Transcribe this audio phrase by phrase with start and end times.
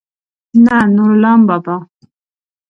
[0.65, 1.75] نه نورلام بابا.